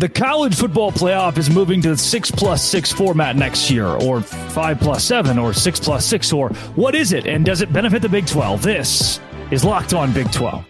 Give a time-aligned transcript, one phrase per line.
[0.00, 4.20] The college football playoff is moving to the six plus six format next year, or
[4.20, 7.26] five plus seven, or six plus six, or what is it?
[7.26, 8.62] And does it benefit the Big 12?
[8.62, 9.18] This
[9.50, 10.64] is Locked On Big 12.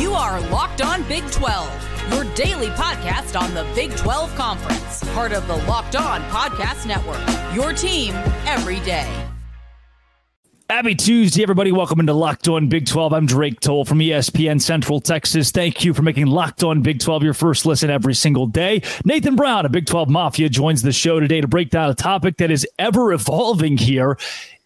[0.00, 5.30] You are Locked On Big 12, your daily podcast on the Big 12 Conference, part
[5.30, 7.22] of the Locked On Podcast Network.
[7.54, 8.14] Your team
[8.46, 9.28] every day.
[10.70, 11.72] Happy Tuesday, everybody.
[11.72, 13.14] Welcome into Locked On Big 12.
[13.14, 15.50] I'm Drake Toll from ESPN Central Texas.
[15.50, 18.82] Thank you for making Locked On Big 12 your first listen every single day.
[19.02, 22.36] Nathan Brown of Big 12 Mafia joins the show today to break down a topic
[22.36, 24.18] that is ever evolving here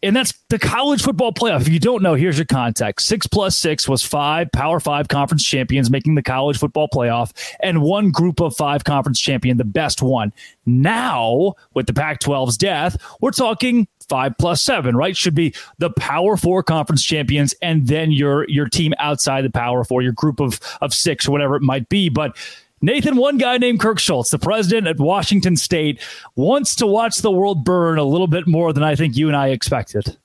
[0.02, 1.62] and that's the college football playoff.
[1.62, 3.06] If you don't know, here's your context.
[3.06, 7.83] Six plus six was five Power Five conference champions making the college football playoff, and
[7.83, 10.33] one group of five conference champion, the best one.
[10.66, 15.16] Now, with the Pac 12's death, we're talking five plus seven, right?
[15.16, 19.84] Should be the Power Four conference champions, and then your your team outside the Power
[19.84, 22.09] Four, your group of of six or whatever it might be.
[22.09, 22.37] But
[22.84, 26.02] Nathan, one guy named Kirk Schulz, the president at Washington State,
[26.34, 29.36] wants to watch the world burn a little bit more than I think you and
[29.36, 30.16] I expected.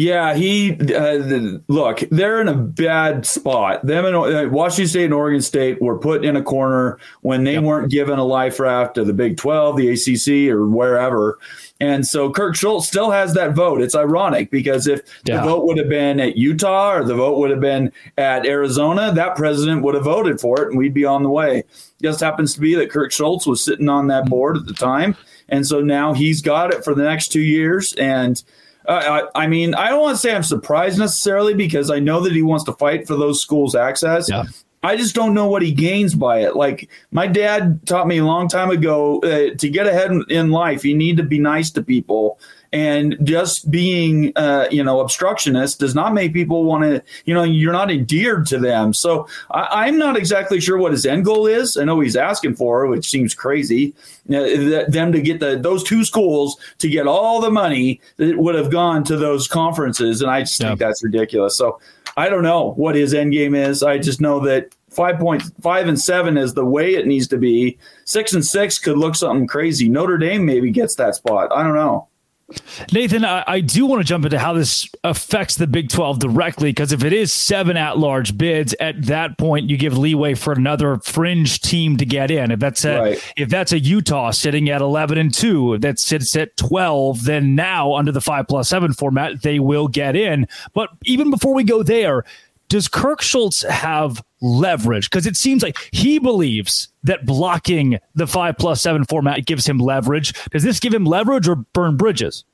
[0.00, 2.00] Yeah, he uh, look.
[2.10, 3.84] They're in a bad spot.
[3.84, 7.54] Them and uh, Washington State and Oregon State were put in a corner when they
[7.54, 7.64] yep.
[7.64, 11.38] weren't given a life raft to the Big Twelve, the ACC, or wherever.
[11.80, 13.82] And so Kirk Schulz still has that vote.
[13.82, 15.36] It's ironic because if yeah.
[15.36, 19.12] the vote would have been at Utah or the vote would have been at Arizona,
[19.12, 21.58] that president would have voted for it, and we'd be on the way.
[21.58, 21.66] It
[22.02, 25.14] just happens to be that Kirk Schulz was sitting on that board at the time,
[25.50, 28.42] and so now he's got it for the next two years, and
[28.88, 32.32] I, I, mean, I don't want to say I'm surprised necessarily because I know that
[32.32, 34.28] he wants to fight for those schools' access.
[34.28, 34.44] Yeah.
[34.82, 36.56] I just don't know what he gains by it.
[36.56, 40.84] Like my dad taught me a long time ago, uh, to get ahead in life,
[40.84, 42.38] you need to be nice to people
[42.72, 47.42] and just being uh, you know obstructionist does not make people want to you know
[47.42, 51.46] you're not endeared to them so I, am not exactly sure what his end goal
[51.46, 53.94] is i know he's asking for which seems crazy
[54.28, 58.54] uh, them to get the those two schools to get all the money that would
[58.54, 61.80] have gone to those conferences and i just think that's ridiculous so
[62.16, 65.88] i don't know what his end game is i just know that five point five
[65.88, 67.78] and seven is the way it needs to be.
[68.04, 69.88] Six and six could look something crazy.
[69.88, 71.50] Notre Dame maybe gets that spot.
[71.52, 72.08] I don't know.
[72.92, 76.70] Nathan, I, I, do want to jump into how this affects the Big 12 directly
[76.70, 80.52] because if it is seven at large bids, at that point you give leeway for
[80.52, 82.50] another fringe team to get in.
[82.50, 83.32] If that's a right.
[83.36, 87.94] if that's a Utah sitting at 11 and 2 that sits at 12, then now
[87.94, 90.48] under the 5 plus 7 format they will get in.
[90.74, 92.24] But even before we go there,
[92.70, 95.10] does Kirk Schulz have leverage?
[95.10, 99.78] Because it seems like he believes that blocking the five plus seven format gives him
[99.78, 100.32] leverage.
[100.50, 102.44] Does this give him leverage or burn bridges?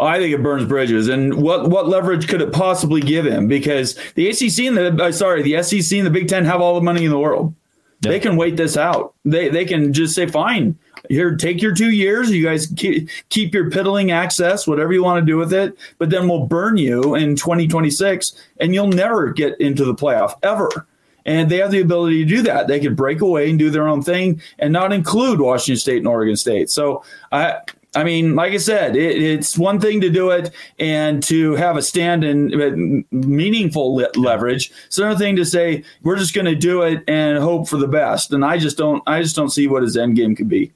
[0.00, 1.08] Oh, I think it burns bridges.
[1.08, 3.46] And what what leverage could it possibly give him?
[3.46, 6.74] Because the ACC and the uh, sorry, the SEC and the Big Ten have all
[6.74, 7.54] the money in the world.
[8.00, 8.10] Yep.
[8.10, 9.14] They can wait this out.
[9.24, 10.76] They they can just say, fine,
[11.12, 12.30] here, take your two years.
[12.30, 15.76] You guys keep, keep your piddling access, whatever you want to do with it.
[15.98, 20.86] But then we'll burn you in 2026, and you'll never get into the playoff ever.
[21.24, 22.66] And they have the ability to do that.
[22.66, 26.08] They could break away and do their own thing and not include Washington State and
[26.08, 26.68] Oregon State.
[26.68, 27.60] So I
[27.94, 31.76] I mean, like I said, it, it's one thing to do it and to have
[31.76, 34.72] a stand and uh, meaningful leverage.
[34.86, 37.88] It's another thing to say we're just going to do it and hope for the
[37.88, 38.32] best.
[38.32, 40.72] And I just don't, I just don't see what his end game could be.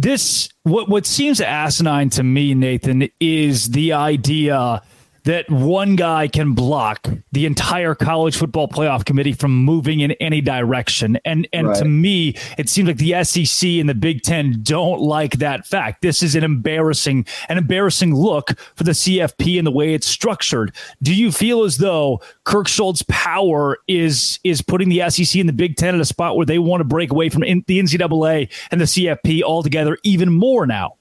[0.00, 4.80] This what what seems asinine to me, Nathan, is the idea
[5.28, 10.40] that one guy can block the entire college football playoff committee from moving in any
[10.40, 11.18] direction.
[11.22, 11.76] And and right.
[11.76, 16.00] to me, it seems like the SEC and the Big Ten don't like that fact.
[16.00, 20.74] This is an embarrassing, an embarrassing look for the CFP and the way it's structured.
[21.02, 25.52] Do you feel as though Kirk Schulz's power is is putting the SEC and the
[25.52, 28.50] Big Ten at a spot where they want to break away from in, the NCAA
[28.70, 30.94] and the CFP altogether even more now?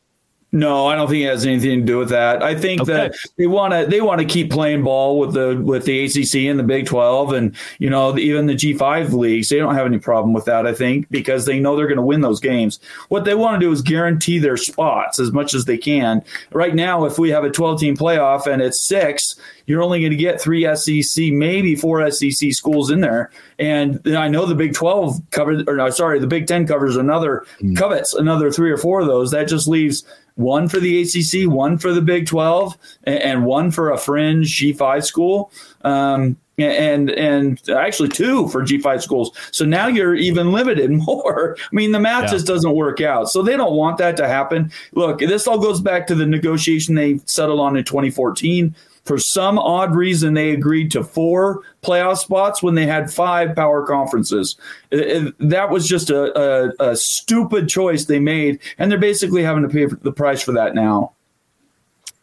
[0.53, 2.41] No, I don't think it has anything to do with that.
[2.41, 2.94] I think okay.
[2.94, 6.50] that they want to they want to keep playing ball with the with the ACC
[6.50, 9.50] and the Big Twelve, and you know even the G five leagues.
[9.50, 10.66] They don't have any problem with that.
[10.66, 12.79] I think because they know they're going to win those games.
[13.09, 16.23] What they want to do is guarantee their spots as much as they can.
[16.53, 19.35] Right now, if we have a twelve team playoff and it's six,
[19.67, 23.32] you're only going to get three SEC, maybe four SEC schools in there.
[23.59, 27.46] And I know the Big 12 covers, or no, sorry, the Big 10 covers another,
[27.61, 27.76] mm.
[27.76, 29.32] covets another three or four of those.
[29.32, 30.05] That just leaves
[30.37, 35.03] one for the ACC, one for the Big 12, and one for a fringe G5
[35.03, 35.51] school.
[35.81, 39.31] Um, and and actually two for G5 schools.
[39.51, 41.55] So now you're even limited more.
[41.59, 42.31] I mean, the math yeah.
[42.31, 43.29] just doesn't work out.
[43.29, 44.72] So they don't want that to happen.
[44.93, 48.75] Look, this all goes back to the negotiation they settled on in 2014
[49.07, 53.85] For some odd reason, they agreed to four playoff spots when they had five power
[53.85, 54.57] conferences.
[54.91, 59.43] It, it, that was just a, a, a, stupid choice they made, and they're basically
[59.43, 61.13] having to pay the price for that now.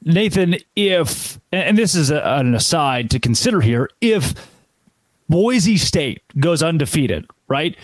[0.02, 4.34] Nathan, if, and this is an aside to consider here, if
[5.30, 7.76] Boise State goes undefeated, right?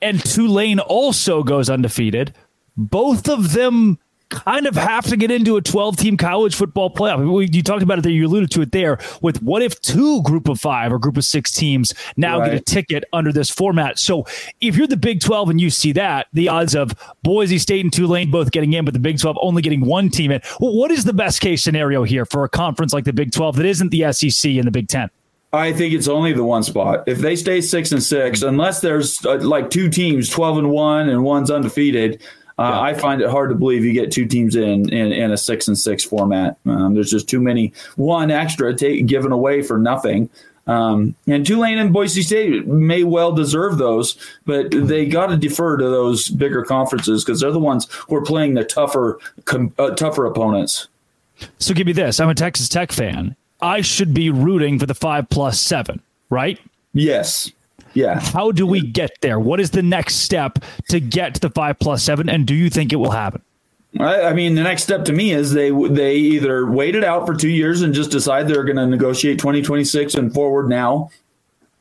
[0.00, 2.34] And Tulane also goes undefeated.
[2.76, 4.00] Both of them
[4.32, 7.54] kind of have to get into a 12 team college football playoff.
[7.54, 10.48] You talked about it there, you alluded to it there with what if two group
[10.48, 12.50] of five or group of six teams now right.
[12.50, 13.98] get a ticket under this format.
[13.98, 14.26] So
[14.60, 17.92] if you're the Big 12 and you see that, the odds of Boise State and
[17.92, 20.90] Tulane both getting in, but the Big 12 only getting one team in, well, what
[20.90, 23.90] is the best case scenario here for a conference like the Big 12 that isn't
[23.90, 25.10] the SEC and the Big 10?
[25.54, 27.04] I think it's only the one spot.
[27.06, 31.10] If they stay six and six, unless there's uh, like two teams, twelve and one,
[31.10, 32.22] and one's undefeated,
[32.62, 32.80] uh, yeah.
[32.80, 35.68] I find it hard to believe you get two teams in in, in a six
[35.68, 36.56] and six format.
[36.66, 40.30] Um, there's just too many one extra take, given away for nothing.
[40.66, 44.16] Um, and Tulane and Boise State may well deserve those,
[44.46, 48.22] but they got to defer to those bigger conferences because they're the ones who are
[48.22, 50.86] playing the tougher, com, uh, tougher opponents.
[51.58, 54.94] So give me this: I'm a Texas Tech fan, I should be rooting for the
[54.94, 56.58] five plus seven, right?
[56.92, 57.50] Yes.
[57.94, 58.20] Yeah.
[58.20, 59.38] How do we get there?
[59.38, 60.58] What is the next step
[60.88, 62.28] to get to the five plus seven?
[62.28, 63.42] And do you think it will happen?
[64.00, 67.34] I, mean, the next step to me is they they either wait it out for
[67.34, 71.10] two years and just decide they're going to negotiate 2026 and forward now,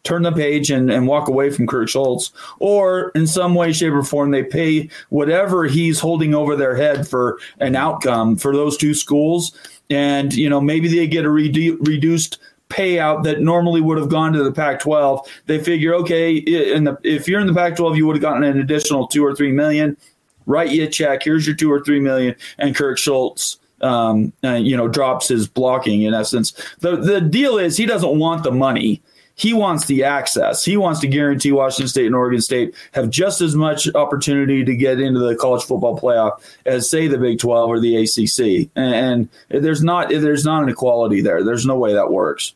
[0.03, 3.93] turn the page and, and walk away from Kirk Schulz, or in some way, shape,
[3.93, 8.75] or form, they pay whatever he's holding over their head for an outcome for those
[8.75, 9.53] two schools
[9.91, 12.39] and you know maybe they get a redu- reduced
[12.71, 15.27] payout that normally would have gone to the Pac-12.
[15.45, 18.59] They figure, okay, in the, if you're in the Pac-12, you would have gotten an
[18.59, 19.97] additional two or three million.
[20.45, 21.23] Write you a check.
[21.23, 25.47] Here's your two or three million, and Kirk Schulz, um, uh, you know, drops his
[25.47, 26.01] blocking.
[26.01, 29.01] In essence, the the deal is he doesn't want the money.
[29.35, 30.63] He wants the access.
[30.63, 34.75] He wants to guarantee Washington State and Oregon State have just as much opportunity to
[34.75, 38.69] get into the college football playoff as, say, the Big Twelve or the ACC.
[38.75, 41.44] And, and there's not there's not an equality there.
[41.44, 42.53] There's no way that works.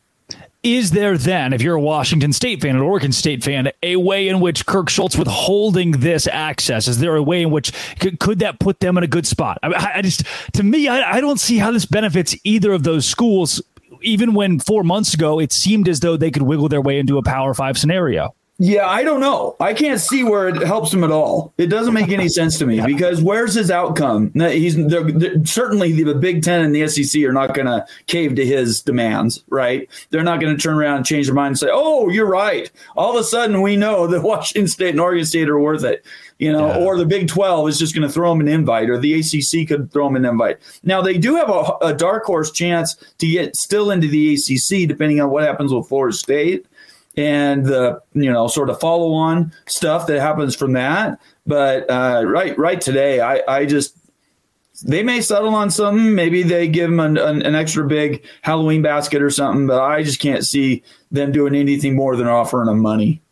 [0.66, 4.26] Is there then, if you're a Washington State fan, an Oregon State fan, a way
[4.26, 6.88] in which Kirk Schulz withholding this access?
[6.88, 7.70] Is there a way in which
[8.00, 9.58] could, could that put them in a good spot?
[9.62, 10.24] I, I just,
[10.54, 13.62] to me, I, I don't see how this benefits either of those schools
[14.02, 17.16] even when four months ago it seemed as though they could wiggle their way into
[17.16, 18.34] a Power Five scenario.
[18.58, 19.54] Yeah, I don't know.
[19.60, 21.52] I can't see where it helps him at all.
[21.58, 24.32] It doesn't make any sense to me because where's his outcome?
[24.32, 28.34] He's they're, they're, certainly the Big Ten and the SEC are not going to cave
[28.36, 29.86] to his demands, right?
[30.08, 32.70] They're not going to turn around and change their mind and say, "Oh, you're right."
[32.96, 36.02] All of a sudden, we know that Washington State and Oregon State are worth it,
[36.38, 36.68] you know.
[36.68, 36.78] Yeah.
[36.78, 39.68] Or the Big Twelve is just going to throw them an invite, or the ACC
[39.68, 40.56] could throw them an invite.
[40.82, 44.88] Now they do have a, a dark horse chance to get still into the ACC,
[44.88, 46.66] depending on what happens with Florida State
[47.16, 51.20] and the you know sort of follow on stuff that happens from that.
[51.46, 53.96] But uh, right right today, I I just
[54.84, 56.14] they may settle on something.
[56.14, 59.66] Maybe they give them an, an, an, extra big Halloween basket or something.
[59.66, 63.22] But I just can't see them doing anything more than offering them money.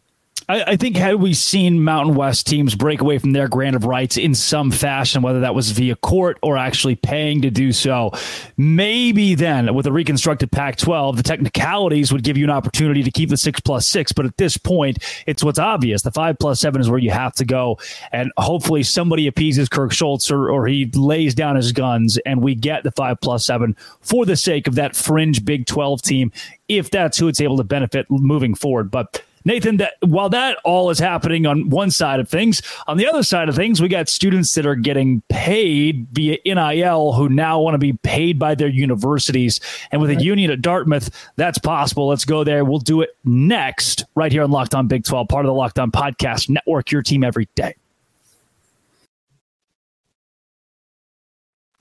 [0.48, 3.86] I, I, think had we seen Mountain West teams break away from their grant of
[3.86, 8.12] rights in some fashion, whether that was via court or actually paying to do so,
[8.58, 13.30] maybe then with a reconstructed Pac-12, the technicalities would give you an opportunity to keep
[13.30, 14.12] the six plus six.
[14.12, 17.34] But at this point, it's what's obvious: the five plus seven is where you have
[17.36, 17.78] to go,
[18.12, 22.54] and hopefully somebody appeases Kirk Schulz or, or he lays down his guns, and we
[22.54, 26.32] get the five plus seven for the sake of that fringe Big Twelve team,
[26.68, 28.90] if that's who it's able to benefit moving forward.
[28.90, 33.06] But Nathan, that while that all is happening on one side of things, on the
[33.06, 37.60] other side of things, we got students that are getting paid via NIL who now
[37.60, 39.60] want to be paid by their universities.
[39.92, 42.08] And with a union at Dartmouth, that's possible.
[42.08, 42.64] Let's go there.
[42.64, 45.78] We'll do it next, right here on Locked On Big 12, part of the Locked
[45.78, 47.74] On Podcast Network, your team every day.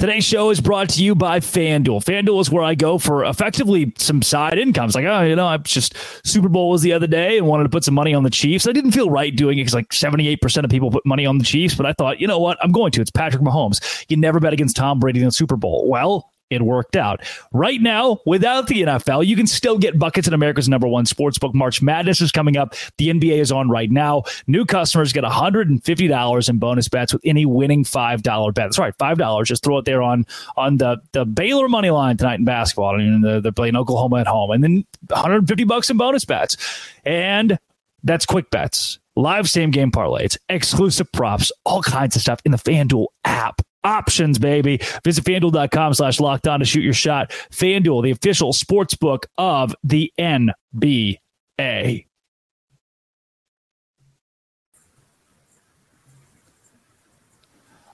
[0.04, 2.04] Today's show is brought to you by FanDuel.
[2.04, 4.96] FanDuel is where I go for effectively some side incomes.
[4.96, 5.96] Like, oh, you know, I just
[6.28, 8.68] Super Bowl was the other day and wanted to put some money on the Chiefs.
[8.68, 11.46] I didn't feel right doing it because like 78% of people put money on the
[11.46, 12.58] Chiefs, but I thought, you know what?
[12.62, 13.02] I'm going to.
[13.02, 14.06] It's Patrick Mahomes.
[14.10, 15.88] You never bet against Tom Brady in the Super Bowl.
[15.90, 17.22] Well, it worked out.
[17.52, 21.54] Right now, without the NFL, you can still get buckets in America's number one sportsbook.
[21.54, 22.76] March Madness is coming up.
[22.98, 24.24] The NBA is on right now.
[24.48, 28.66] New customers get $150 in bonus bets with any winning $5 bet.
[28.66, 29.46] That's right, $5.
[29.46, 30.26] Just throw it there on
[30.58, 32.96] on the, the Baylor money line tonight in basketball.
[32.96, 34.52] I mean, they're playing Oklahoma at home.
[34.52, 36.58] And then 150 bucks in bonus bets.
[37.06, 37.60] And
[38.04, 42.58] that's quick bets, live same game parlays, exclusive props, all kinds of stuff in the
[42.58, 44.80] FanDuel app options, baby.
[45.04, 47.32] Visit fanduel.com slash locked on to shoot your shot.
[47.52, 51.18] Fanduel, the official sports book of the NBA.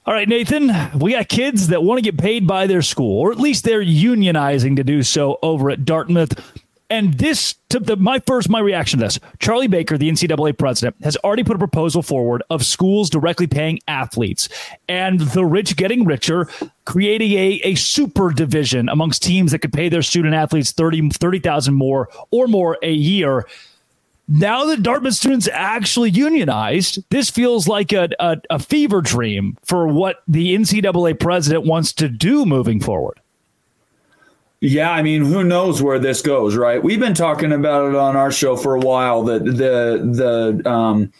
[0.05, 3.31] All right, Nathan, we got kids that want to get paid by their school, or
[3.31, 6.33] at least they're unionizing to do so over at Dartmouth.
[6.89, 10.95] And this, to the, my first, my reaction to this, Charlie Baker, the NCAA president,
[11.03, 14.49] has already put a proposal forward of schools directly paying athletes
[14.87, 16.47] and the rich getting richer,
[16.85, 21.73] creating a, a super division amongst teams that could pay their student athletes 30 30,000
[21.75, 23.45] more or more a year
[24.29, 29.87] now that Dartmouth students actually unionized, this feels like a, a, a, fever dream for
[29.87, 33.19] what the NCAA president wants to do moving forward.
[34.61, 36.83] Yeah, I mean, who knows where this goes, right?
[36.83, 41.13] We've been talking about it on our show for a while that the the um,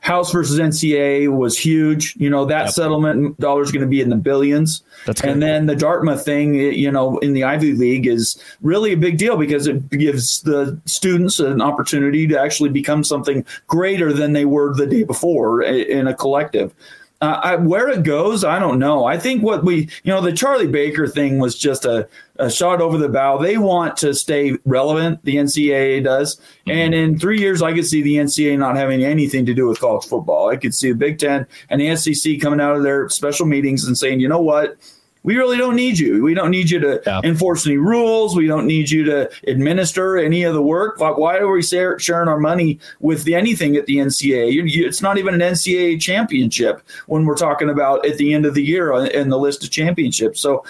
[0.00, 2.14] House versus NCA was huge.
[2.16, 2.74] You know, that yep.
[2.74, 4.82] settlement dollar is going to be in the billions.
[5.06, 8.96] That's and then the Dartmouth thing, you know, in the Ivy League is really a
[8.96, 14.34] big deal because it gives the students an opportunity to actually become something greater than
[14.34, 16.74] they were the day before in a collective.
[17.22, 19.04] Uh, I, where it goes, I don't know.
[19.04, 22.80] I think what we, you know, the Charlie Baker thing was just a, a shot
[22.80, 23.38] over the bow.
[23.38, 25.24] They want to stay relevant.
[25.24, 26.70] The NCAA does, mm-hmm.
[26.72, 29.78] and in three years, I could see the NCAA not having anything to do with
[29.78, 30.48] college football.
[30.48, 33.86] I could see the Big Ten and the SEC coming out of their special meetings
[33.86, 34.76] and saying, you know what,
[35.22, 36.22] we really don't need you.
[36.22, 37.20] We don't need you to yeah.
[37.22, 38.34] enforce any rules.
[38.34, 40.98] We don't need you to administer any of the work.
[40.98, 44.62] Like, Why are we sharing our money with the, anything at the NCAA?
[44.84, 48.64] it's not even an NCAA championship when we're talking about at the end of the
[48.64, 50.40] year in the list of championships.
[50.40, 50.64] So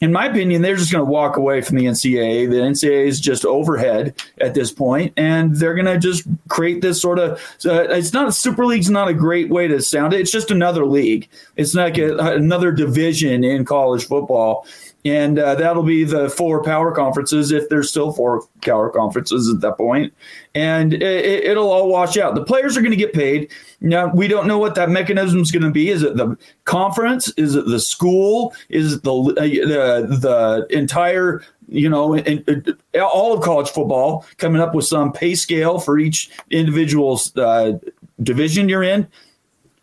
[0.00, 2.50] in my opinion, they're just going to walk away from the NCAA.
[2.50, 7.00] The NCAA is just overhead at this point, and they're going to just create this
[7.00, 7.40] sort of.
[7.64, 10.20] Uh, it's not Super League's not a great way to sound it.
[10.20, 11.28] It's just another league.
[11.56, 14.66] It's like a, another division in college football,
[15.04, 19.60] and uh, that'll be the four power conferences if there's still four power conferences at
[19.60, 20.14] that point.
[20.54, 22.34] And it, will all wash out.
[22.34, 23.50] The players are going to get paid.
[23.80, 25.90] Now we don't know what that mechanism is going to be.
[25.90, 27.28] Is it the conference?
[27.36, 28.54] Is it the school?
[28.70, 34.24] Is it the uh, the, the entire you know in, in, all of college football
[34.38, 37.78] coming up with some pay scale for each individual's uh,
[38.22, 39.06] division you're in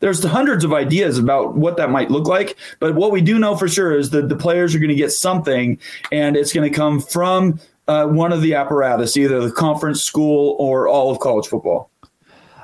[0.01, 3.55] there's hundreds of ideas about what that might look like, but what we do know
[3.55, 5.79] for sure is that the players are going to get something,
[6.11, 10.55] and it's going to come from uh, one of the apparatus, either the conference, school,
[10.59, 11.90] or all of college football.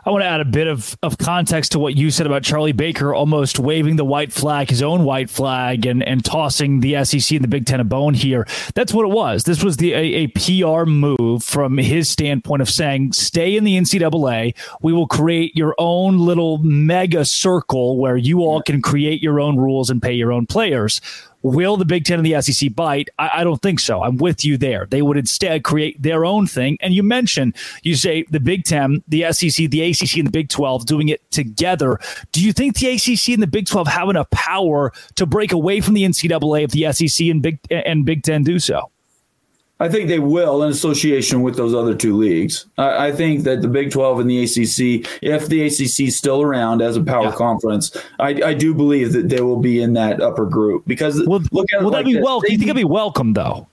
[0.08, 2.72] I want to add a bit of, of context to what you said about Charlie
[2.72, 7.36] Baker almost waving the white flag, his own white flag, and, and tossing the SEC
[7.36, 8.48] and the Big Ten a bone here.
[8.74, 9.44] That's what it was.
[9.44, 13.78] This was the a, a PR move from his standpoint of saying, stay in the
[13.78, 14.56] NCAA.
[14.82, 19.58] We will create your own little mega circle where you all can create your own
[19.58, 21.02] rules and pay your own players.
[21.48, 23.10] Will the Big Ten and the SEC bite?
[23.18, 24.04] I, I, don't think so.
[24.04, 24.86] I'm with you there.
[24.90, 26.78] They would instead create their own thing.
[26.82, 30.50] And you mentioned, you say the Big Ten, the SEC, the ACC, and the Big
[30.50, 32.00] 12 doing it together.
[32.34, 35.80] Do you think the ACC and the Big 12 have enough power to break away
[35.80, 38.92] from the NCAA if the SEC and Big and Big Ten do so?
[39.80, 42.66] I think they will in association with those other two leagues.
[42.78, 46.42] I, I, think that the Big 12 and the ACC, if the ACC is still
[46.42, 47.32] around as a power yeah.
[47.34, 51.44] conference, I, I, do believe that they will be in that upper group because well,
[51.52, 52.48] look at will like that be welcome?
[52.48, 53.68] Do you think it'll be welcome though?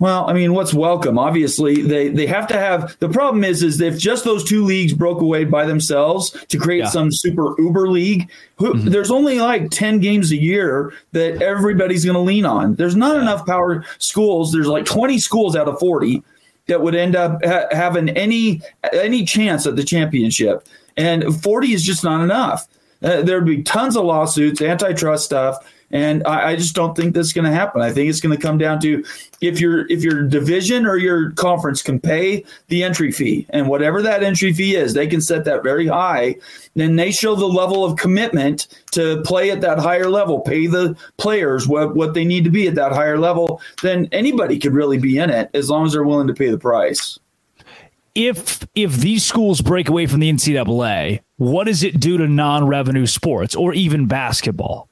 [0.00, 1.18] Well, I mean, what's welcome?
[1.20, 2.96] Obviously, they they have to have.
[2.98, 6.80] The problem is, is if just those two leagues broke away by themselves to create
[6.80, 6.88] yeah.
[6.88, 8.88] some super Uber league, who, mm-hmm.
[8.88, 12.74] there's only like ten games a year that everybody's going to lean on.
[12.74, 13.22] There's not yeah.
[13.22, 14.52] enough power schools.
[14.52, 16.24] There's like 20 schools out of 40
[16.66, 21.84] that would end up ha- having any any chance at the championship, and 40 is
[21.84, 22.66] just not enough.
[23.00, 27.32] Uh, there'd be tons of lawsuits, antitrust stuff and I, I just don't think that's
[27.32, 27.80] going to happen.
[27.80, 29.04] I think it's going to come down to
[29.40, 34.02] if your if your division or your conference can pay the entry fee, and whatever
[34.02, 36.34] that entry fee is, they can set that very high.
[36.74, 40.96] Then they show the level of commitment to play at that higher level, pay the
[41.16, 43.60] players what what they need to be at that higher level.
[43.80, 46.58] Then anybody could really be in it as long as they're willing to pay the
[46.58, 47.20] price
[48.16, 53.06] if if these schools break away from the NCAA, what does it do to non-revenue
[53.06, 54.88] sports or even basketball?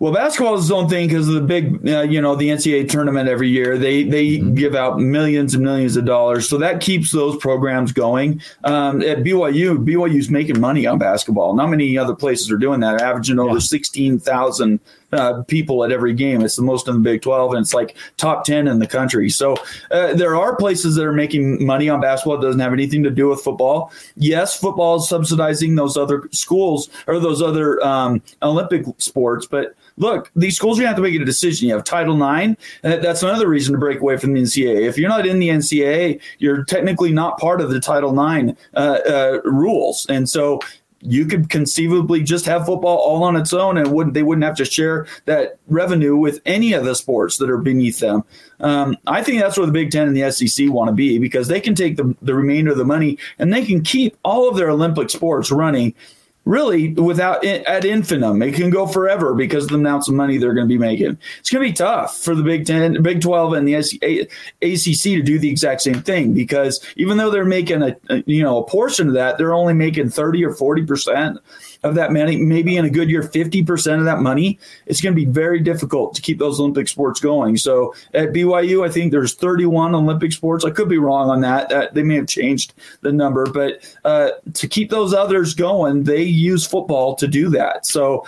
[0.00, 2.88] Well, basketball is its own thing because of the big, uh, you know, the NCAA
[2.88, 3.76] tournament every year.
[3.76, 4.54] They they mm-hmm.
[4.54, 8.40] give out millions and millions of dollars, so that keeps those programs going.
[8.62, 11.54] Um, at BYU, BYU's making money on basketball.
[11.54, 13.58] Not many other places are doing that, averaging over yeah.
[13.58, 14.78] sixteen thousand
[15.12, 16.42] uh, people at every game.
[16.42, 19.30] It's the most in the Big 12, and it's like top 10 in the country.
[19.30, 19.56] So
[19.90, 22.38] uh, there are places that are making money on basketball.
[22.38, 23.92] It doesn't have anything to do with football.
[24.16, 30.30] Yes, football is subsidizing those other schools or those other um, Olympic sports, but look,
[30.36, 31.68] these schools to have to make a decision.
[31.68, 34.86] You have Title IX, and that's another reason to break away from the NCAA.
[34.86, 38.98] If you're not in the NCAA, you're technically not part of the Title IX uh,
[39.08, 40.06] uh, rules.
[40.08, 40.60] And so
[41.00, 44.56] you could conceivably just have football all on its own and wouldn't they wouldn't have
[44.56, 48.24] to share that revenue with any of the sports that are beneath them.
[48.60, 51.46] Um, I think that's where the Big Ten and the SEC want to be because
[51.46, 54.56] they can take the, the remainder of the money and they can keep all of
[54.56, 55.94] their Olympic sports running
[56.48, 58.40] really without ad infinitum.
[58.42, 61.18] It can go forever because of the amounts of money they're going to be making.
[61.38, 65.22] It's going to be tough for the Big Ten, Big Twelve, and the ACC to
[65.22, 69.08] do the exact same thing because even though they're making a, you know a portion
[69.08, 71.38] of that, they're only making thirty or forty percent
[71.82, 75.16] of that money, maybe in a good year, 50% of that money, it's going to
[75.16, 77.56] be very difficult to keep those Olympic sports going.
[77.56, 80.64] So at BYU, I think there's 31 Olympic sports.
[80.64, 81.68] I could be wrong on that.
[81.68, 86.22] that they may have changed the number, but uh, to keep those others going, they
[86.22, 87.86] use football to do that.
[87.86, 88.26] So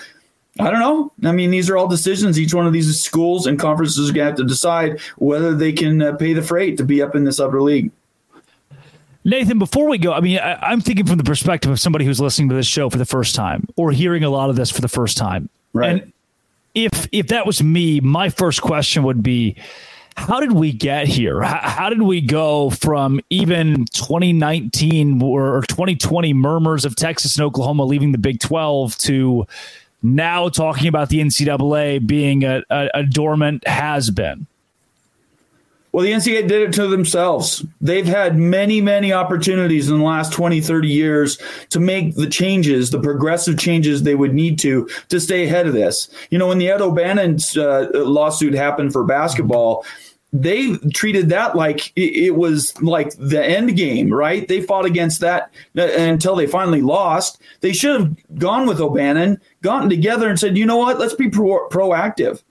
[0.59, 1.12] I don't know.
[1.28, 2.38] I mean, these are all decisions.
[2.38, 5.73] Each one of these schools and conferences are going to have to decide whether they
[5.73, 7.90] can uh, pay the freight to be up in this upper league.
[9.25, 12.21] Nathan, before we go, I mean, I, am thinking from the perspective of somebody who's
[12.21, 14.81] listening to this show for the first time or hearing a lot of this for
[14.81, 15.50] the first time.
[15.73, 16.03] Right.
[16.03, 16.12] And
[16.75, 19.57] if if that was me, my first question would be,
[20.17, 21.43] how did we get here?
[21.43, 27.85] How, how did we go from even 2019 or 2020 murmurs of Texas and Oklahoma
[27.85, 29.47] leaving the Big 12 to
[30.03, 34.47] now talking about the NCAA being a, a, a dormant has been?
[35.93, 37.65] Well, the NCAA did it to themselves.
[37.81, 41.39] They've had many, many opportunities in the last 20, 30 years
[41.71, 45.73] to make the changes, the progressive changes they would need to to stay ahead of
[45.73, 46.09] this.
[46.31, 49.85] You know, when the Ed O'Bannon uh, lawsuit happened for basketball,
[50.33, 54.47] they treated that like it was like the end game, right?
[54.47, 57.41] They fought against that uh, until they finally lost.
[57.63, 61.29] They should have gone with O'Bannon, gotten together and said, you know what, let's be
[61.29, 62.43] pro- proactive.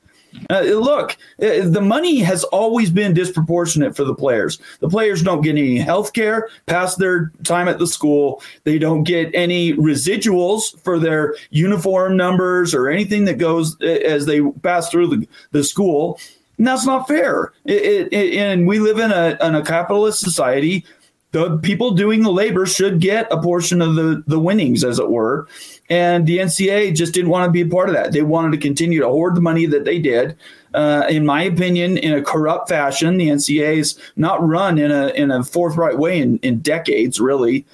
[0.50, 4.60] Uh, look, uh, the money has always been disproportionate for the players.
[4.80, 8.42] The players don't get any health care past their time at the school.
[8.64, 14.26] They don't get any residuals for their uniform numbers or anything that goes uh, as
[14.26, 16.20] they pass through the, the school.
[16.58, 17.54] And that's not fair.
[17.66, 20.86] It, it, and we live in a, in a capitalist society.
[21.32, 25.10] The people doing the labor should get a portion of the, the winnings, as it
[25.10, 25.48] were.
[25.90, 28.12] And the NCAA just didn't want to be a part of that.
[28.12, 30.38] They wanted to continue to hoard the money that they did.
[30.74, 35.08] Uh, in my opinion, in a corrupt fashion, the NCAA is not run in a
[35.10, 37.66] in a forthright way in, in decades, really.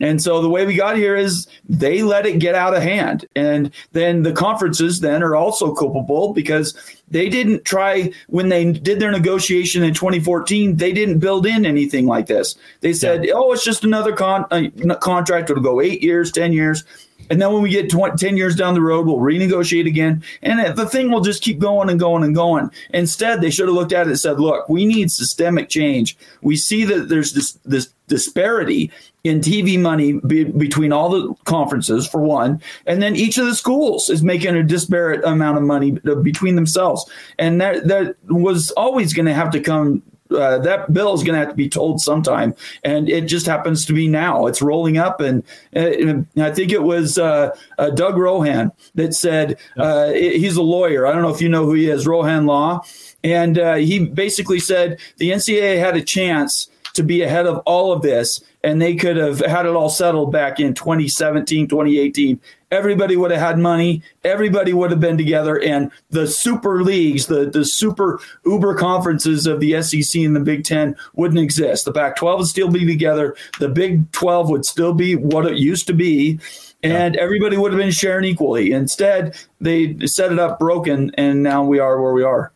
[0.00, 3.26] And so the way we got here is they let it get out of hand.
[3.36, 6.74] And then the conferences then are also culpable because
[7.08, 12.06] they didn't try when they did their negotiation in 2014, they didn't build in anything
[12.06, 12.56] like this.
[12.80, 13.34] They said, yeah.
[13.34, 16.84] "Oh, it's just another con- uh, contract it'll go 8 years, 10 years."
[17.30, 20.22] And then when we get 20, 10 years down the road, we'll renegotiate again.
[20.42, 22.70] And the thing will just keep going and going and going.
[22.90, 26.16] Instead, they should have looked at it and said, look, we need systemic change.
[26.42, 28.90] We see that there's this, this disparity
[29.24, 32.60] in TV money be, between all the conferences, for one.
[32.86, 36.56] And then each of the schools is making a disparate amount of money uh, between
[36.56, 37.10] themselves.
[37.38, 40.02] And that, that was always going to have to come
[40.36, 43.84] uh, that bill is going to have to be told sometime, and it just happens
[43.86, 44.46] to be now.
[44.46, 45.42] It's rolling up, and,
[45.72, 51.06] and I think it was uh, uh, Doug Rohan that said uh, he's a lawyer.
[51.06, 52.82] I don't know if you know who he is, Rohan Law,
[53.22, 57.92] and uh, he basically said the NCAA had a chance to be ahead of all
[57.92, 62.40] of this and they could have had it all settled back in 2017 2018
[62.74, 64.02] everybody would have had money.
[64.24, 65.60] Everybody would have been together.
[65.60, 70.64] And the super leagues the, the super uber conferences of the sec and the big
[70.64, 71.84] 10 wouldn't exist.
[71.84, 73.36] The pac 12 would still be together.
[73.60, 76.40] The big 12 would still be what it used to be.
[76.82, 77.20] And yeah.
[77.20, 78.72] everybody would have been sharing equally.
[78.72, 82.53] Instead they set it up broken and now we are where we are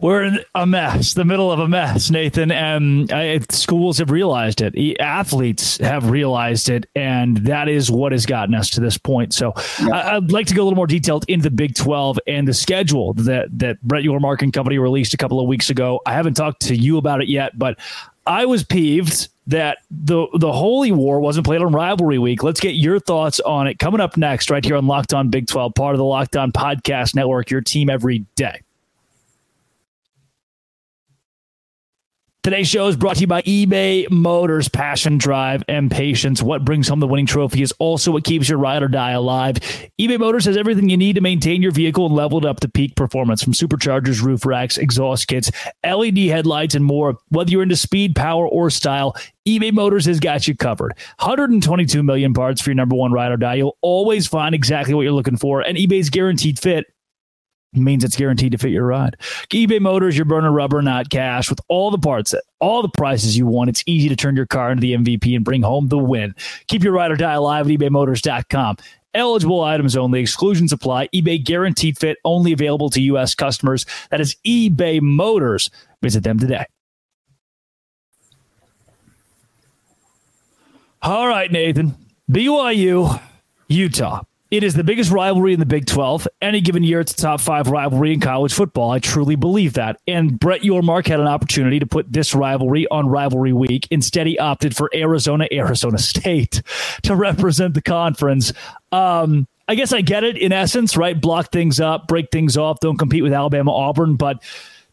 [0.00, 2.50] we're in a mess, the middle of a mess, Nathan.
[2.50, 8.26] And uh, schools have realized it, athletes have realized it, and that is what has
[8.26, 9.34] gotten us to this point.
[9.34, 9.88] So yeah.
[9.90, 12.54] I, would like to go a little more detailed into the Big 12 and the
[12.54, 16.00] schedule that, that Brett Yormark and company released a couple of weeks ago.
[16.06, 17.78] I haven't talked to you about it yet, but
[18.26, 22.42] I was peeved that the the Holy War wasn't played on rivalry week.
[22.42, 25.46] Let's get your thoughts on it coming up next, right here on Locked On Big
[25.46, 28.60] 12, part of the Locked On Podcast Network, your team every day.
[32.46, 34.68] Today's show is brought to you by eBay Motors.
[34.68, 36.40] Passion, drive, and patience.
[36.40, 39.56] What brings home the winning trophy is also what keeps your ride or die alive.
[40.00, 42.68] eBay Motors has everything you need to maintain your vehicle and level it up to
[42.68, 45.50] peak performance from superchargers, roof racks, exhaust kits,
[45.84, 47.18] LED headlights, and more.
[47.30, 49.16] Whether you're into speed, power, or style,
[49.48, 50.92] eBay Motors has got you covered.
[51.18, 53.54] 122 million parts for your number one ride or die.
[53.54, 56.86] You'll always find exactly what you're looking for, and eBay's guaranteed fit
[57.82, 59.16] means it's guaranteed to fit your ride.
[59.50, 61.50] eBay Motors, you're burning rubber, not cash.
[61.50, 64.70] With all the parts, all the prices you want, it's easy to turn your car
[64.70, 66.34] into the MVP and bring home the win.
[66.68, 68.76] Keep your ride or die alive at ebaymotors.com.
[69.14, 70.20] Eligible items only.
[70.20, 71.08] Exclusions apply.
[71.08, 73.34] eBay guaranteed fit only available to U.S.
[73.34, 73.86] customers.
[74.10, 75.70] That is eBay Motors.
[76.02, 76.66] Visit them today.
[81.00, 81.94] All right, Nathan.
[82.30, 83.20] BYU,
[83.68, 84.22] Utah.
[84.56, 86.26] It is the biggest rivalry in the Big 12.
[86.40, 88.90] Any given year, it's a top five rivalry in college football.
[88.90, 90.00] I truly believe that.
[90.08, 93.86] And Brett Yormark had an opportunity to put this rivalry on rivalry week.
[93.90, 96.62] Instead, he opted for Arizona, Arizona State
[97.02, 98.54] to represent the conference.
[98.92, 101.20] Um, I guess I get it in essence, right?
[101.20, 104.16] Block things up, break things off, don't compete with Alabama, Auburn.
[104.16, 104.42] But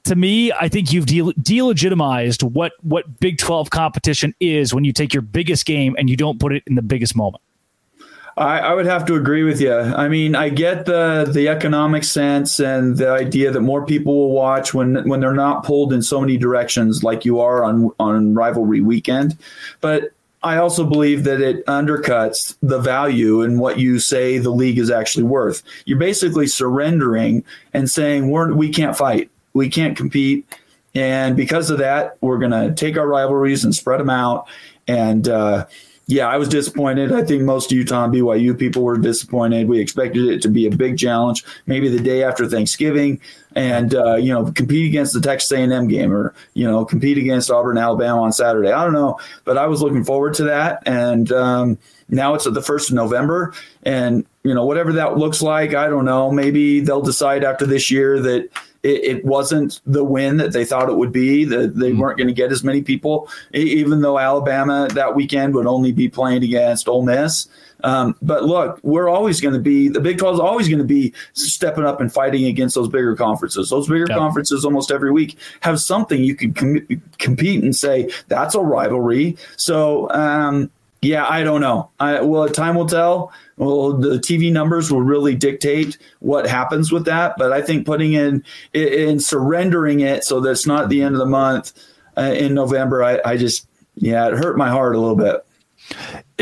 [0.04, 4.91] to me, I think you've de- delegitimized what, what Big 12 competition is when you
[4.91, 7.41] take your biggest game and you don't put it in the biggest moment.
[8.36, 9.74] I, I, would have to agree with you.
[9.74, 14.32] I mean, I get the the economic sense and the idea that more people will
[14.32, 18.34] watch when when they're not pulled in so many directions like you are on on
[18.34, 19.38] rivalry weekend.
[19.82, 24.80] But I also believe that it undercuts the value in what you say the league
[24.80, 25.62] is actually worth.
[25.86, 27.43] You're basically surrendering
[27.74, 30.46] and saying we're we can't fight, we can't compete,
[30.96, 34.48] and because of that, we're going to take our rivalries and spread them out
[34.88, 35.28] and.
[35.28, 35.65] Uh,
[36.07, 37.13] yeah, I was disappointed.
[37.13, 39.69] I think most Utah and BYU people were disappointed.
[39.69, 43.21] We expected it to be a big challenge, maybe the day after Thanksgiving,
[43.55, 47.49] and uh, you know compete against the Texas A&M game or you know compete against
[47.49, 48.71] Auburn, Alabama on Saturday.
[48.71, 51.77] I don't know, but I was looking forward to that, and um,
[52.09, 56.05] now it's the first of November, and you know whatever that looks like, I don't
[56.05, 56.31] know.
[56.31, 58.49] Maybe they'll decide after this year that
[58.84, 61.46] it, it, wasn't the win that they thought it would be.
[61.46, 62.00] That they mm-hmm.
[62.00, 66.10] weren't going to get as many people, even though Alabama that weekend would only be
[66.10, 67.48] playing against Ole Miss.
[67.84, 70.86] Um, but look, we're always going to be the Big 12 is always going to
[70.86, 73.69] be stepping up and fighting against those bigger conferences.
[73.69, 74.17] Those bigger yep.
[74.17, 79.38] conferences almost every week have something you can com- compete and say that's a rivalry.
[79.58, 80.72] So um,
[81.03, 81.89] yeah, I don't know.
[81.99, 83.31] I, well, time will tell.
[83.57, 87.35] Well, the TV numbers will really dictate what happens with that.
[87.37, 91.19] But I think putting in in surrendering it so that it's not the end of
[91.19, 91.73] the month
[92.17, 95.45] uh, in November, I, I just yeah, it hurt my heart a little bit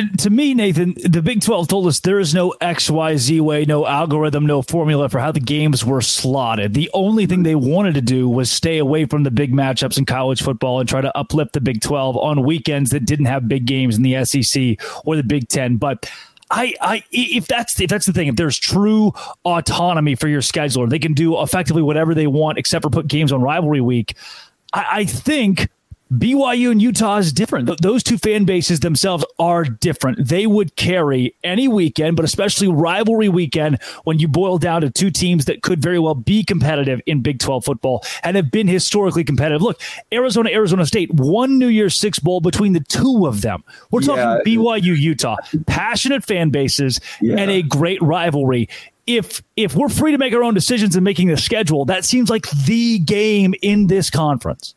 [0.10, 4.46] to me, Nathan, the Big 12 told us there is no XYZ way, no algorithm,
[4.46, 6.74] no formula for how the games were slotted.
[6.74, 10.06] The only thing they wanted to do was stay away from the big matchups in
[10.06, 13.66] college football and try to uplift the Big 12 on weekends that didn't have big
[13.66, 15.78] games in the SEC or the Big 10.
[15.78, 16.10] But
[16.52, 19.14] I, I, if that's if that's the thing, if there's true
[19.46, 23.32] autonomy for your scheduler, they can do effectively whatever they want except for put games
[23.32, 24.16] on rivalry week.
[24.74, 25.70] I, I think
[26.12, 27.67] BYU and Utah is different.
[27.67, 30.28] Th- those two fan bases themselves are different.
[30.28, 35.10] They would carry any weekend, but especially rivalry weekend when you boil down to two
[35.10, 39.24] teams that could very well be competitive in Big 12 football and have been historically
[39.24, 39.62] competitive.
[39.62, 43.63] Look, Arizona, Arizona State, one New Year's Six Bowl between the two of them.
[43.89, 44.39] We're talking yeah.
[44.45, 47.38] BYU, Utah, passionate fan bases yeah.
[47.38, 48.67] and a great rivalry
[49.08, 52.30] if if we're free to make our own decisions in making the schedule, that seems
[52.30, 54.76] like the game in this conference.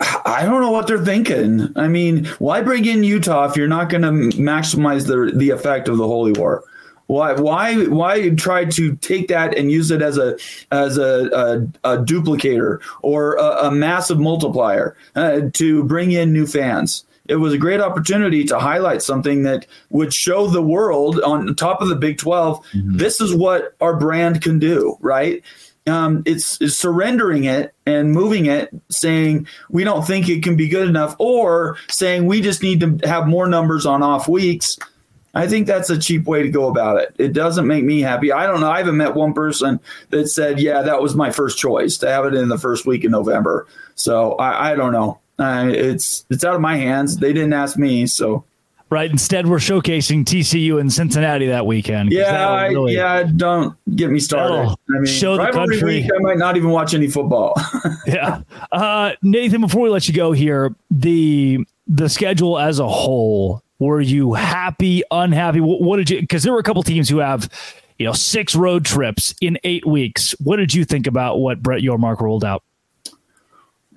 [0.00, 1.72] I don't know what they're thinking.
[1.76, 5.88] I mean, why bring in Utah if you're not going to maximize the the effect
[5.88, 6.62] of the Holy War?
[7.08, 10.36] Why why why try to take that and use it as a
[10.70, 16.46] as a, a, a duplicator or a, a massive multiplier uh, to bring in new
[16.46, 17.04] fans?
[17.26, 21.82] It was a great opportunity to highlight something that would show the world on top
[21.82, 22.96] of the Big 12 mm-hmm.
[22.96, 25.42] this is what our brand can do, right?
[25.88, 30.68] Um, it's, it's, surrendering it and moving it, saying we don't think it can be
[30.68, 34.78] good enough, or saying we just need to have more numbers on off weeks.
[35.34, 37.14] I think that's a cheap way to go about it.
[37.18, 38.32] It doesn't make me happy.
[38.32, 38.70] I don't know.
[38.70, 39.78] I haven't met one person
[40.10, 43.04] that said, "Yeah, that was my first choice to have it in the first week
[43.04, 45.20] in November." So I, I don't know.
[45.38, 47.18] Uh, it's it's out of my hands.
[47.18, 48.44] They didn't ask me, so
[48.90, 49.10] right?
[49.10, 52.12] Instead, we're showcasing TCU in Cincinnati that weekend.
[52.12, 53.24] Yeah, really, yeah.
[53.24, 54.70] Don't get me started.
[54.70, 56.02] I mean, show the country.
[56.02, 57.54] Week, I might not even watch any football.
[58.06, 59.60] yeah, uh, Nathan.
[59.60, 65.02] Before we let you go here, the the schedule as a whole, were you happy,
[65.10, 65.60] unhappy?
[65.60, 66.20] What, what did you?
[66.20, 67.48] Because there were a couple teams who have,
[67.98, 70.34] you know, six road trips in eight weeks.
[70.40, 72.62] What did you think about what Brett Yormark rolled out?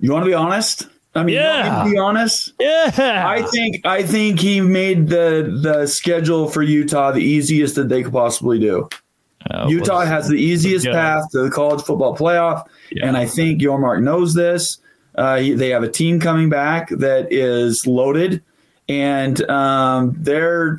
[0.00, 0.88] You want to be honest?
[1.14, 1.84] I mean, yeah.
[1.84, 2.54] be honest.
[2.58, 3.24] Yeah.
[3.26, 8.02] I think I think he made the the schedule for Utah the easiest that they
[8.02, 8.88] could possibly do.
[9.50, 13.06] Uh, Utah has the easiest path to the college football playoff, yeah.
[13.06, 14.78] and I think Yormark knows this.
[15.16, 18.42] Uh, they have a team coming back that is loaded,
[18.88, 20.78] and um, their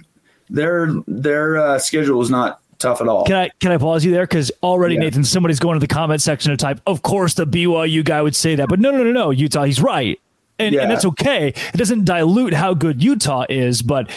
[0.49, 3.25] their their uh, schedule is not tough at all.
[3.25, 4.23] Can I can I pause you there?
[4.23, 5.01] Because already, yeah.
[5.01, 6.79] Nathan, somebody's going to the comment section to type.
[6.87, 9.29] Of course, the BYU guy would say that, but no, no, no, no.
[9.31, 10.19] Utah, he's right,
[10.59, 10.81] and, yeah.
[10.81, 11.49] and that's okay.
[11.49, 14.09] It doesn't dilute how good Utah is, but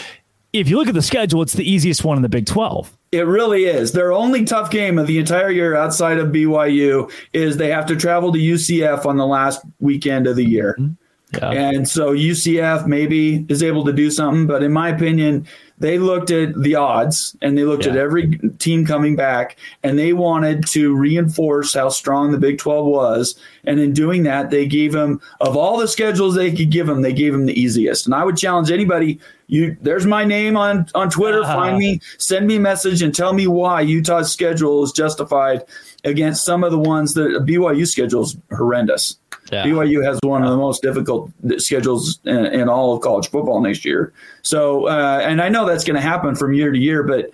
[0.52, 2.96] if you look at the schedule, it's the easiest one in the Big Twelve.
[3.12, 3.92] It really is.
[3.92, 7.96] Their only tough game of the entire year outside of BYU is they have to
[7.96, 10.76] travel to UCF on the last weekend of the year.
[10.78, 10.92] Mm-hmm.
[11.34, 11.50] Yeah.
[11.50, 15.46] And so UCF maybe is able to do something, but in my opinion,
[15.78, 17.92] they looked at the odds and they looked yeah.
[17.92, 22.86] at every team coming back and they wanted to reinforce how strong the Big 12
[22.86, 23.38] was.
[23.64, 27.02] And in doing that, they gave them, of all the schedules they could give them,
[27.02, 28.06] they gave them the easiest.
[28.06, 29.20] And I would challenge anybody.
[29.48, 31.42] You, there's my name on on Twitter.
[31.42, 31.54] Uh-huh.
[31.54, 35.62] Find me, send me a message, and tell me why Utah's schedule is justified
[36.04, 39.16] against some of the ones that BYU schedule is horrendous.
[39.52, 39.64] Yeah.
[39.64, 43.84] BYU has one of the most difficult schedules in, in all of college football next
[43.84, 44.12] year.
[44.42, 47.30] So, uh, and I know that's going to happen from year to year, but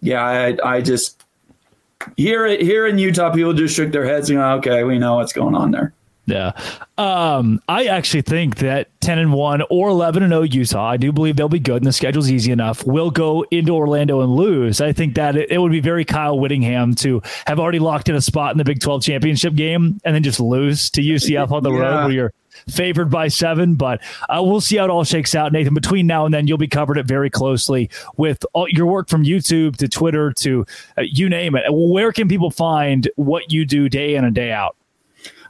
[0.00, 1.22] yeah, I, I just
[2.16, 5.32] here here in Utah, people just shook their heads and go, okay, we know what's
[5.32, 5.92] going on there.
[6.28, 6.52] Yeah.
[6.98, 11.10] Um, I actually think that 10 and 1 or 11 and 0 Utah, I do
[11.10, 14.80] believe they'll be good and the schedule's easy enough, will go into Orlando and lose.
[14.80, 18.14] I think that it, it, would be very Kyle Whittingham to have already locked in
[18.14, 21.62] a spot in the Big 12 championship game and then just lose to UCF on
[21.62, 21.78] the yeah.
[21.78, 22.32] road where you're
[22.68, 23.74] favored by seven.
[23.74, 25.72] But uh, we'll see how it all shakes out, Nathan.
[25.72, 29.24] Between now and then, you'll be covered it very closely with all your work from
[29.24, 30.66] YouTube to Twitter to
[30.98, 31.64] uh, you name it.
[31.68, 34.76] Where can people find what you do day in and day out?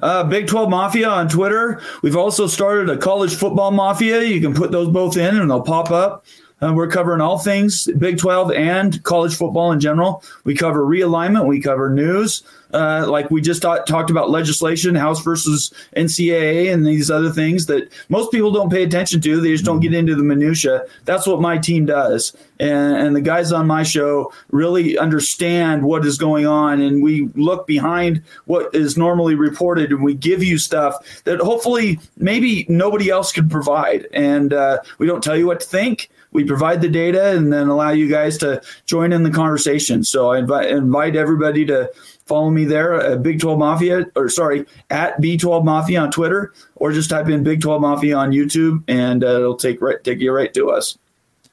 [0.00, 1.80] Uh, Big 12 Mafia on Twitter.
[2.02, 4.22] We've also started a college football mafia.
[4.22, 6.24] You can put those both in and they'll pop up.
[6.60, 10.24] Uh, we're covering all things Big 12 and college football in general.
[10.44, 12.42] We cover realignment, we cover news,
[12.74, 17.66] uh, like we just talk, talked about legislation, House versus NCAA, and these other things
[17.66, 19.40] that most people don't pay attention to.
[19.40, 20.84] They just don't get into the minutia.
[21.04, 26.04] That's what my team does, and, and the guys on my show really understand what
[26.04, 30.58] is going on, and we look behind what is normally reported, and we give you
[30.58, 35.60] stuff that hopefully maybe nobody else could provide, and uh, we don't tell you what
[35.60, 39.30] to think we provide the data and then allow you guys to join in the
[39.30, 40.04] conversation.
[40.04, 41.90] So I invite, invite everybody to
[42.26, 46.92] follow me there at Big 12 Mafia, or sorry, at B12 Mafia on Twitter, or
[46.92, 50.32] just type in Big 12 Mafia on YouTube, and uh, it'll take right take you
[50.32, 50.96] right to us.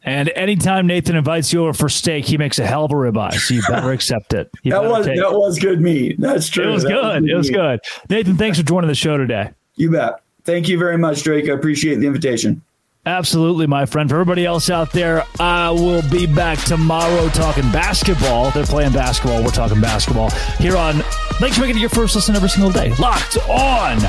[0.04, 3.34] And anytime Nathan invites you over for steak, he makes a hell of a ribeye,
[3.34, 4.52] so you better accept it.
[4.66, 6.20] that was that was good meat.
[6.20, 6.70] That's true.
[6.70, 7.04] It was that good.
[7.04, 7.58] Was good it was meat.
[7.58, 7.80] good.
[8.10, 9.52] Nathan, thanks for joining the show today.
[9.76, 10.22] You bet.
[10.44, 11.50] Thank you very much, Drake.
[11.50, 12.62] I appreciate the invitation.
[13.06, 14.10] Absolutely, my friend.
[14.10, 18.50] For everybody else out there, I will be back tomorrow talking basketball.
[18.52, 19.44] They're playing basketball.
[19.44, 20.96] We're talking basketball here on.
[21.39, 22.96] Thanks for making it your first listen every single day.
[22.96, 24.00] Locked on.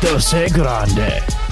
[0.00, 1.49] Dose Grande.